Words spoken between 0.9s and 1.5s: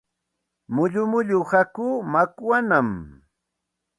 mullu